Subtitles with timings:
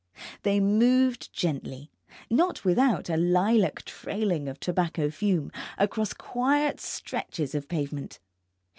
[0.41, 1.91] They moved gently,
[2.27, 8.17] not without a lilac trailing of tobacco fume, across quiet stretches of pavement.